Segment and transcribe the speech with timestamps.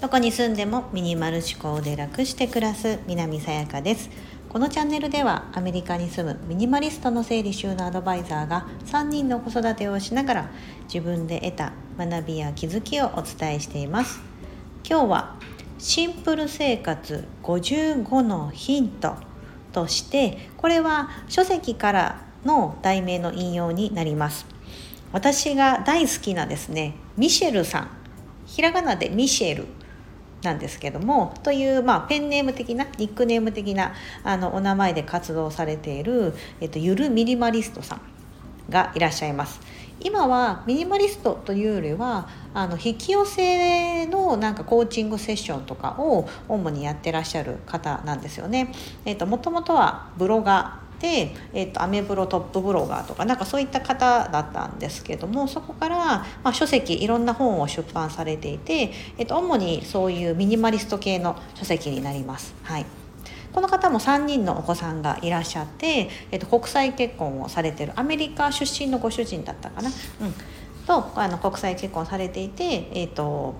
[0.00, 4.08] どこに住んでもミニマル思考で楽して暮らす南さやかです。
[4.48, 10.50] このチャンネルではアメリカに住むミニマリストの整理収納アドバイザーが3人の子育てをしながら
[10.84, 14.20] 自分で得た学びや気づきをお伝えしています。
[14.88, 15.36] 今日は
[15.78, 19.16] シンプル生活55のヒント
[19.72, 24.57] としてこれは書籍からの題名の引用になります。
[25.12, 27.88] 私が大好きなですねミシェルさん
[28.46, 29.66] ひらがなでミシェル
[30.42, 38.00] なんですけどもという、まあ、ペンネーム的なニックネーム的なあのお名前で活動されている、えっと、ゆるミニマリストさん
[38.70, 39.60] がいらっしゃいます。
[40.00, 48.72] 今はミニマリストというよりはあの引き寄せのなんかコーチングセッションとかを主にやってらっしゃる方なんですよね。
[49.04, 55.96] えっと、もともとはブロガーで、えーと、アメブロトップブロガーとかなんかそういった方だったんですけどもそこから、
[56.42, 62.54] まあ、書籍いろんな本を出版されていて、えーと、主にそういうミニマリスト系の書籍になります。
[62.62, 62.86] はい。
[63.52, 69.94] この方も3人のお子さんがいらっしゃって、えーと、国際結婚をされてるアメリカ出身のご主人だったかな、うん、
[70.86, 73.54] とあの国際結婚されていて、えー、と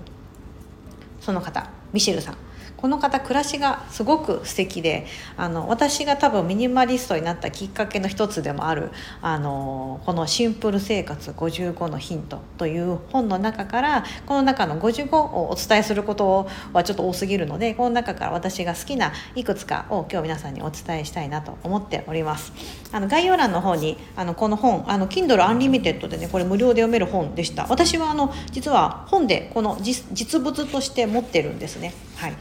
[1.19, 2.48] その方ミシェルさん。
[2.79, 22.53] この方暮らしがすごく素敵であの私が多分ミニマリストになったきっかけの一つでもあるあのこの「シンプル生活55のヒント」という本の中からこの中の55をお伝えすることはちょっと多すぎるのでこの中から私が好きないくつかを今日皆さんにお伝えしたいなと思っております。
[22.93, 31.93] あの概要欄の方にあのこの本あの Kindle Unlimited でねこれ無料で読める本でした私はあの実は本でこの実物として持ってるんですね。
[32.15, 32.33] はい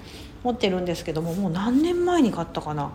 [0.44, 2.92] 持ってるんですけどももう何年前に買ったかな、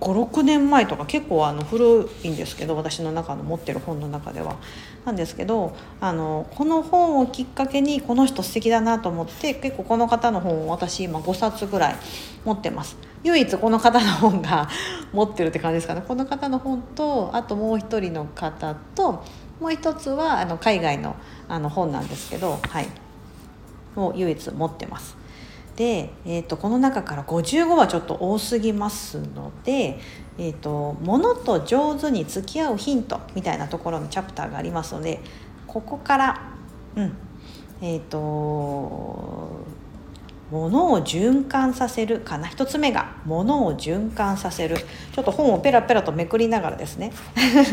[0.00, 4.56] 56年前とか結構あの古いんですけど私の中の持ってる本の中では。
[5.04, 11.96] なんですけどあのこの本をきっかけにこの人素敵だなと思って結構この方の本を私今5冊ぐらい
[12.44, 12.96] 持ってます。
[13.22, 14.68] 唯一この方の本が
[15.12, 16.02] 持ってるって感じですかね。
[16.06, 19.22] この方の本とあともう一人の方と
[19.60, 21.16] もう一つはあの海外の
[21.48, 22.88] あの本なんですけどはい。
[23.96, 25.23] を唯一持ってます。
[25.76, 29.98] で、えーと、この中から55はちょっと多すぎますので、
[30.38, 35.20] えーと、物と上手に付き合うヒントみたいなところのチャプターがありますので
[35.66, 36.52] ここから
[36.96, 37.16] うん
[37.80, 39.64] えっ、ー、と
[40.50, 42.46] 物を循環させるかな。
[42.46, 44.76] 一つ目が物を循環させる。
[45.12, 47.12] ちょっと本をペラペラとめくりながらですね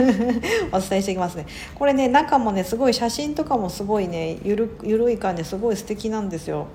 [0.72, 1.46] お伝えしていきますね。
[1.76, 6.68] これね中もねすごい写真とかもすごいねゆるゆるい感じですごい素敵なんですよ。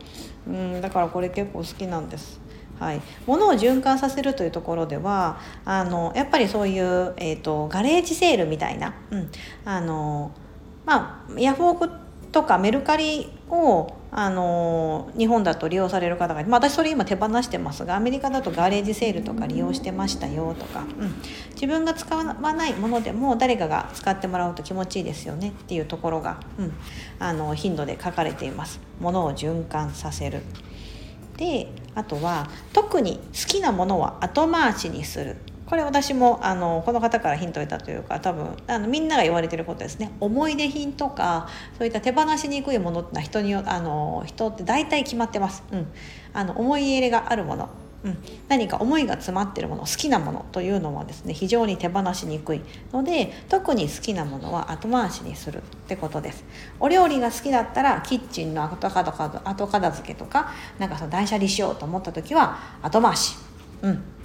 [0.46, 2.40] うんだからこれ結構好きなんです。
[2.78, 9.30] はい、物を循環させるというところではあのやっぱりそういう、えーと、ガレージセールみたいな、うん、
[9.64, 10.30] あの
[10.84, 11.88] まあヤフオク
[12.32, 21.14] とかメルカリをあの日本だと利用される方が、まあ、私それ今手放してますがアメリカだとガレージセールとか利用してましたよとか、うん、
[21.54, 26.72] 自分が使わないものでも誰かが使ってもらうと気持ちいいですよねっていうところが、うん、
[27.18, 28.80] あの頻度で書かれています。
[29.00, 30.40] ものを循環させる。
[31.36, 35.36] であとは特に好きなものは後回しにする。
[35.66, 40.12] これ私もあのこの方からヒントを得たというか多分あのみんなが言われてることですね。
[40.20, 45.86] 思い出品とかそういった手放しにくいものってのは人によあの人って大体決まってます、うん、
[46.32, 47.68] あの思い入れがあるもの。
[48.04, 52.60] うん、何か思いが詰まってるもの好きなものというのはですね非常に手放しにくい
[52.92, 56.44] ので特に好きなものは後回しにするってことです。
[56.78, 63.36] お料理が好きだったらキッチンの後片後片付けとかなんかその断捨離しようと思った時は後回し。
[63.82, 64.15] うん。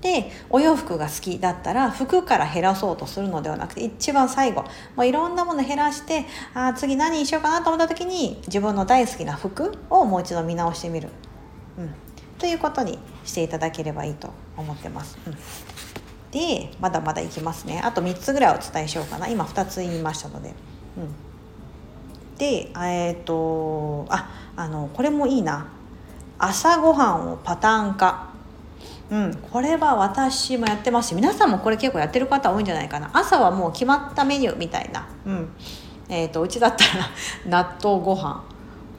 [0.00, 4.64] でお洋服が好きだったら服から減らそうとするのではなくて一番最後
[4.96, 6.24] もういろんなもの減らして
[6.54, 11.08] あ次何にしようかなと思った時に自分の大好きな服をもう一度見直してみる、
[11.78, 11.90] うん、
[12.38, 15.18] ということにしていただければいいと思ってます。
[15.26, 15.36] うん。
[16.30, 17.80] でまだまだいきますね。
[17.84, 19.28] あと3つぐらいお伝えしようかな。
[19.28, 20.54] 今2つ言いましたので。
[20.96, 25.68] うん、でえっ、ー、とああのこれもいいな。
[26.38, 28.29] 朝ごはんをパターン化。
[29.10, 33.10] うん、これは私もやってますし皆さんもこれ結構やってる方多いんじゃないかな。
[33.12, 35.48] 朝はもう決まったメニューみたいな、うん。
[36.08, 37.10] えーと、うちだったら
[37.46, 38.44] 納豆ご飯。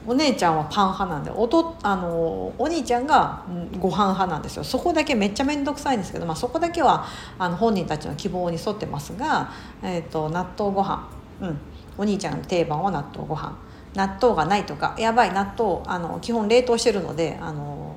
[0.04, 3.44] お姉ちゃんはパン派なんでおとあのお兄ちゃんが
[3.78, 4.64] ご飯派なんですよ。
[4.64, 7.06] そこだけめっちゃ面倒くさいんですけど、まあ、そこだけは
[7.38, 11.08] あの本人たちの希望に沿ってますが、えーと、納豆ご飯、
[11.40, 11.58] うん、
[11.98, 13.56] お兄ちゃんの定番は納豆ご飯。
[13.94, 17.91] 納豆がないとかやばい納豆あの基本冷凍してるのであの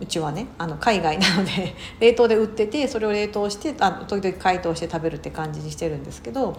[0.00, 6.56] うちはねあの海外なので 冷凍で売っててそれを冷凍してあ時々解凍して食べるって感じにしてるんですけど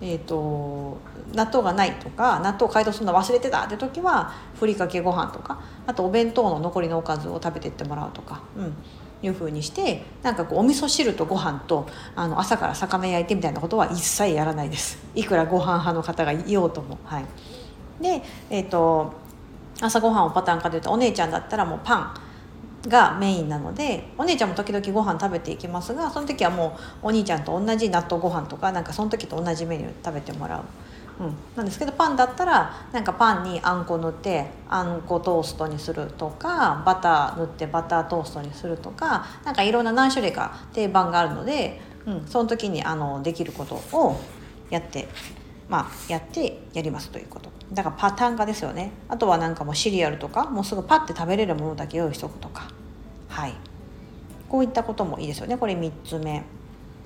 [0.00, 0.98] えーと、
[1.34, 8.74] 納豆がないとか納豆解凍するの忘れてたって時はふりかけご飯とかあとお弁当の残りのおかずを食べてってもらうとか、うん、
[9.22, 14.98] いうふうにしてなんかこうお味噌汁とご飯とあの朝から魚焼いてみたいなことは一切やらないです。
[15.14, 16.98] いくらご飯派の方がいようとも。
[17.04, 17.24] はい、
[18.00, 19.12] で、えーと、
[19.80, 22.27] 朝ごはんをパターンかというとお姉ちゃんだったらもうパン。
[22.86, 30.62] がメインなのでお姉ちゃんも時々ご飯食べていきますがその時はもうお兄ちゃんと同じ納豆ご飯とかなんかその時と同じメニュー食べてもらう。
[31.20, 44.20] うん、なんですけどパンだったらなんかパンにあんこ塗ってあんこトーストにするとかバター塗ってバタートーストにするとかなんかいろんな何種類か定番があるので、うん、その時にあのできることを
[44.70, 45.08] やって
[45.68, 47.50] まあやってやりますということ。
[47.72, 48.92] だからパターン化ですよね。
[49.08, 52.68] あとはなんかもうシリアルとかもうすぐパッて食べれるものだけ用意しとくとか。
[53.28, 53.54] はい。
[54.48, 55.56] こういったこともいいですよね。
[55.58, 56.42] これ3つ目。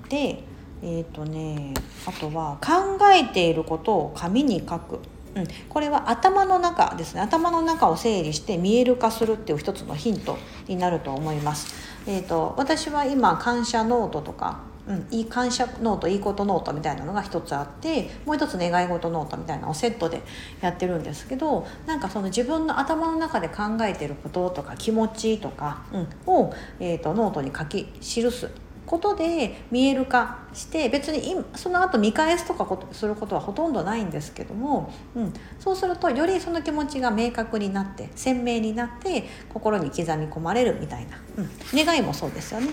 [0.09, 0.43] で
[0.81, 1.73] えっ、ー、とね
[2.05, 4.99] あとは考えていることを紙に書く、
[5.35, 7.21] うん、これは頭の中ですね。
[7.21, 10.37] 頭の中を整理して見える化するっていう一つのヒント
[10.67, 11.73] になると思います。
[12.05, 20.21] えーと、私は今感謝ノートとかうん、いい感謝ノートいいことノートみたいなのが一つあってもう一つ願い事ノートみたいなのをセットで
[20.61, 28.49] やってるんですけどなんかその自分の頭の中で考えてることとか気持ちとか、うん、を、えーとノートに書き記す
[28.85, 42.69] ことで見える化して別にその後見返すとかすることはほとんどないんですけども、うん、そうするとよりその気持ちが明確になって鮮明になって心に刻み込まれるみたいな、うん、願いもそうですよね。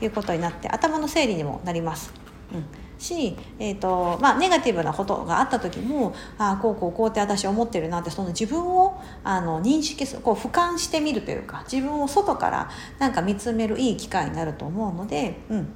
[0.00, 2.12] いうことになって頭の整理にもなります。
[2.52, 2.64] うん。
[2.98, 15.68] し、えーとまあ、ネガティブなことがあった時もああこうこうこうって私思ってるなってその自分をあの認識するこう俯瞰してみるというか自分を外からなんか見つめるいい機会になると思うので、うん、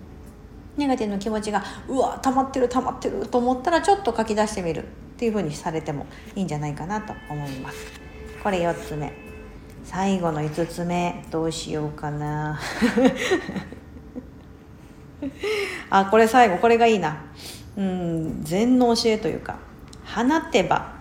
[0.76, 4.86] ネガティブな気持ちがうわ溜まってる溜まってると思ったらちょっと書き出してみるっ
[5.16, 7.78] ていうふうにされてもいいんじゃないかなと思います。
[8.42, 9.12] これ4つ目。
[9.84, 11.24] 最後の5つ目。
[11.30, 12.58] どうしようかな
[15.90, 17.16] あこれ最後これがいいな。
[17.76, 19.56] うん禅の教えというか
[20.04, 20.92] 放てば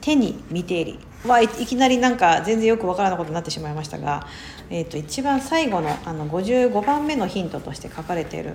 [0.00, 0.98] 手に見ていり。
[1.26, 4.26] はいきなりなんか全然よくわからないことになってしまいましたが、
[4.70, 8.54] えーと、一番最後のあの55番目のヒントとして書かれている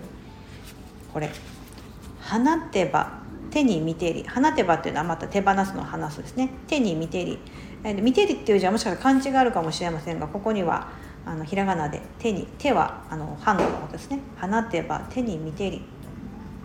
[1.14, 1.30] これ
[2.22, 2.40] 「放
[2.72, 3.20] てば
[3.52, 7.40] 手に見てり」「放てば」っていうのはまた手放すの話すですね「手に見てり」
[7.86, 10.90] え見てりっていう字はもしかしたら漢字があるかもしれませんがここには
[11.28, 14.20] 「あのひらがなで手に手はあのハンドのことですね。
[14.40, 15.78] 放てば手に見てり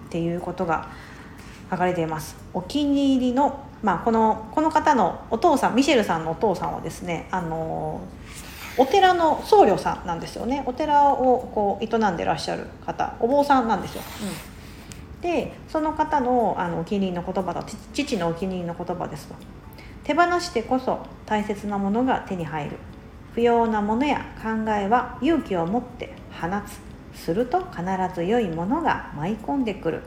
[0.07, 0.89] っていうことが
[1.71, 2.37] 書かれています。
[2.55, 8.01] お気に入りのまあこのこの方のお父さんミシェルさんのお父さんはですねあの
[8.79, 10.63] お寺の僧侶さんなんですよね。
[10.65, 14.03] お寺をこう営んでらっしゃる方お坊さんなんですよ、
[15.15, 19.35] うん、でその方のあのお気に入りの言葉だ父のお気に入りの言葉ですと。
[20.05, 22.77] 手放してこそ大切なものが手に入る
[23.35, 26.93] 不要なものや考えは勇気を持って放つ。
[27.15, 27.83] すると必
[28.15, 30.03] ず良いものが舞い込んでくる。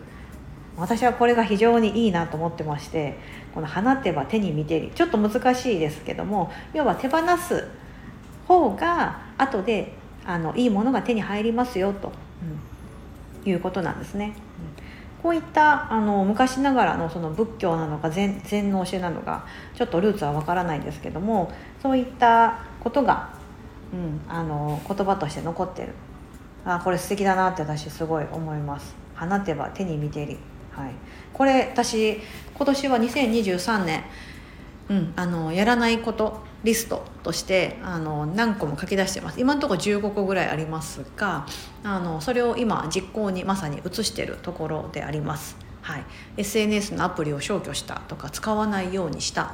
[0.78, 3.18] 私はこれが非常にいいなと思ってまして
[3.54, 7.66] この「放てば手に見てり」ちょっと難しいですけども要は手放す
[8.46, 9.94] 方が後で
[10.26, 12.12] あのいいものが手に入りますよと、
[13.46, 14.34] うん、いうことなんですね。
[15.26, 21.52] こういったあの昔ながらのその仏教なのか禅禅の教えなのかちょっとルーツはわからないんですけども
[21.82, 23.34] そういったことが、
[23.92, 25.94] うん、あの言葉として残ってる。
[26.64, 28.96] あこれ素敵だなって私すごい思います。
[29.16, 30.38] 放てば手に見てり、
[30.70, 30.92] はい、
[31.34, 32.22] これ私
[32.56, 34.04] 今年は2023年、
[34.90, 39.40] うん、あのやらないことリストとしてあの何個も書き出してます。
[39.40, 41.46] 今のところ15個ぐらいありますが
[41.84, 46.04] あのそれを今実行にまさに移してるところであります、はい、
[46.38, 49.54] SNS のアプリを消去したとか使わないようにした。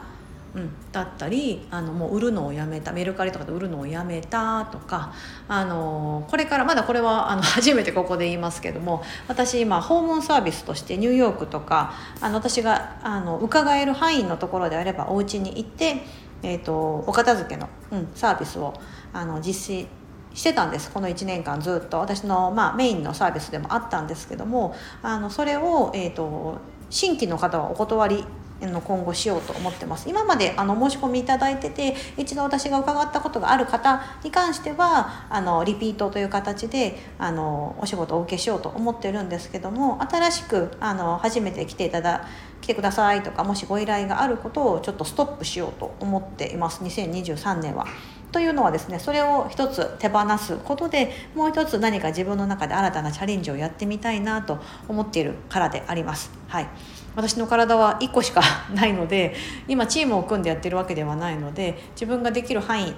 [0.53, 2.91] うん、だったりあのもう売るのをやめた。
[2.91, 5.13] メルカリとかで売るのをやめたとか
[5.47, 16.03] あのこれからまだこれはあの初めてここで言いますけども私今訪問サービスとしてニューヨークとかあの私があの伺える範囲のところであればお家に行って、
[16.43, 18.73] えーと、お片付けの、うん、サービスを
[19.13, 19.87] あの実施
[20.33, 20.91] してたんです。
[20.91, 21.99] この1年間ずっと。
[21.99, 26.59] 私の、まあ、メインのサービスでもあったんですけどもあのそれを、えーと
[26.91, 28.25] 新規の方はお断り
[28.67, 30.07] の今後しようと思ってます。
[30.09, 42.27] 今まであの申し込みいただいてて一度私が伺ったことがある方に関してはあのリピートという形であのお仕事をお受けしようと思ってるんですけども新しくあの初めて来ていただ
[42.61, 47.85] 来てくださいとかもしご依頼があることをちょっとストップしようと思っています2023年は。
[48.31, 56.31] というのはですねそれを一つ手放すことでもう一つ何か自分の中で新たなチャレンジをやってみたいなと思っているからであります。
[56.47, 56.67] はい
[57.13, 58.41] 私の体は1個しか
[58.73, 59.35] ないので
[59.67, 62.95] 今チームを組んでやってるわけではないので自分ができる範囲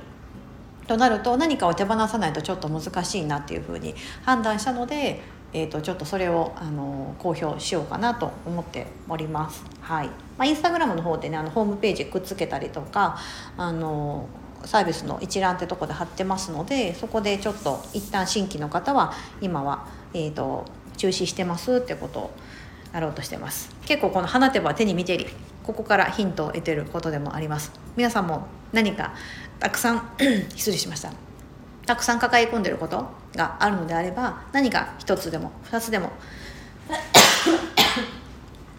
[0.87, 5.21] となると何かを手放さないとちょっと難しいなっていうふうに判断したので、
[5.53, 9.63] えー、とちょっとそれをあの公表しようかなと思っております。
[9.81, 10.07] はい。
[10.07, 13.17] まあ、インスタグラムの方でねあのホームページくっつけたりとか
[13.55, 14.27] あの
[14.65, 20.65] サービスの一覧ってとこで貼ってますのでそこでちょっと一旦新規の方は今は、えーと、
[20.97, 22.31] 中止してますってことを
[22.93, 23.75] やろうとしてます。
[23.85, 25.27] 結構この花手は手に見てり
[25.63, 27.71] ここからヒントを得てることでもあります。
[27.95, 29.13] 皆さんも何か
[29.59, 30.09] たくさん
[30.55, 31.22] 失礼しました。
[31.85, 36.11] たくさん抱え込んでることがあるのであれば何か 一つでも二つでも。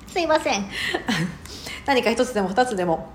[0.07, 0.67] すいません。
[1.87, 3.09] 何か一つでも二つでも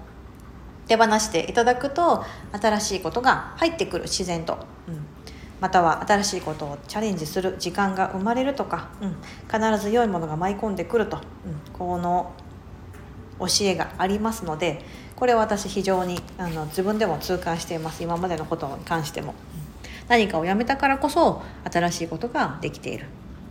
[0.87, 5.05] 手放していただくと新しいことが入ってくる自然と、うん、
[5.61, 9.15] または新しいことをチャレンジする時間が生まれるとか、うん、
[9.49, 12.33] 必ず良いものが舞い込んでくると、うん、この
[13.39, 14.83] 教えがありますので
[15.19, 18.01] これは私非常にあの自分でも痛感しています。
[18.01, 19.35] 今までのことに関しても、
[20.09, 23.05] 何かをやめたからこそ新しいことができている、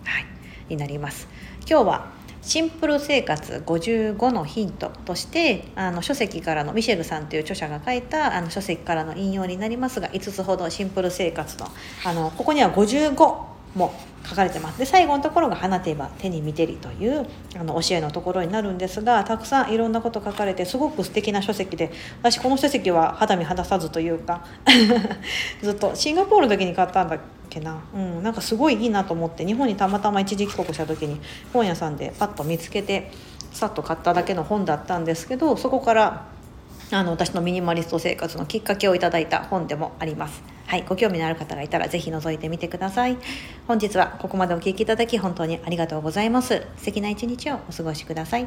[0.05, 0.27] はい、
[0.69, 1.29] になります。
[1.69, 11.69] 今日はシンプル生活55のヒントとしてあの書籍からのミシェルさんという著者が書いたあの書籍からの引用になりますが5つほどシンプル生活の
[12.05, 13.95] あのここには55も
[14.29, 14.79] 書かれてます。
[14.79, 17.27] で最後のところが「花手ば手に見てり」という
[17.59, 24.45] あの教えのところになるんですがたくさんいろんなこと書かれてすごく素敵な書籍で私この書籍は肌身離さずというか
[25.63, 27.19] ずっとシンガポールの時に買ったんだっ
[27.49, 31.21] けな、うん、なんかすごいいいなと思って日本にたまたま一時帰国した時に
[31.53, 33.11] 本屋さんでパッと見つけて
[33.53, 36.27] さっと買っただけの本だったんですけどそこから
[36.91, 40.43] あの私のミニマリスト生活のきっかけをいただいた本でもあります。
[40.67, 43.17] はい、ご興味のある方がいたらぜひ覗いてみてください。
[43.67, 46.67] 本日はここまでお聴きいただき本当にありがとうございます。
[46.77, 48.47] 素敵な一日をお過ごしください。